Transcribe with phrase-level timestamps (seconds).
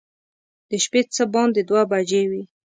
[0.69, 2.43] د شپې څه باندې دوه بجې وې.